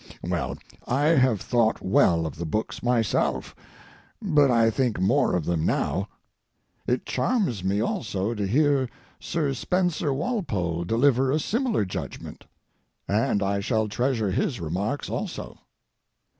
Well, 0.23 0.57
I 0.87 1.09
have 1.09 1.39
thought 1.41 1.79
well 1.83 2.25
of 2.25 2.37
the 2.37 2.45
books 2.47 2.81
myself, 2.81 3.55
but 4.19 4.49
I 4.49 4.71
think 4.71 4.99
more 4.99 5.35
of 5.35 5.45
them 5.45 5.63
now. 5.63 6.09
It 6.87 7.05
charms 7.05 7.63
me 7.63 7.81
also 7.81 8.33
to 8.33 8.47
hear 8.47 8.89
Sir 9.19 9.53
Spencer 9.53 10.11
Walpole 10.11 10.85
deliver 10.85 11.29
a 11.31 11.37
similar 11.37 11.85
judgment, 11.85 12.45
and 13.07 13.43
I 13.43 13.59
shall 13.59 13.87
treasure 13.87 14.31
his 14.31 14.59
remarks 14.59 15.07
also. 15.07 15.59